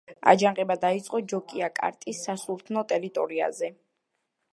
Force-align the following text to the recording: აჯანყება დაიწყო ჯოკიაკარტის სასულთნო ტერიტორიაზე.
აჯანყება 0.31 0.75
დაიწყო 0.85 1.19
ჯოკიაკარტის 1.33 2.21
სასულთნო 2.29 2.85
ტერიტორიაზე. 2.95 3.71